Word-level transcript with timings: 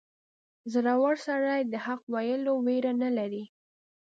•زړور 0.73 1.15
سړی 1.27 1.61
د 1.71 1.73
حق 1.85 2.01
ویلو 2.13 2.53
ویره 2.65 2.93
نه 3.01 3.09
لري. 3.17 3.43